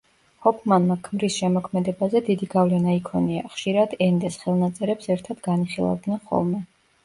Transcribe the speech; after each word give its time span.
ჰოფმანმა 0.43 0.95
ქმრის 1.07 1.35
შემოქმედებაზე 1.41 2.23
დიდი 2.31 2.49
გავლენა 2.55 2.97
იქონია, 3.01 3.45
ხშირად 3.53 3.95
ენდეს 4.09 4.41
ხელნაწერებს 4.47 5.15
ერთად 5.17 5.47
განიხილავდნენ 5.53 6.29
ხოლმე. 6.29 6.69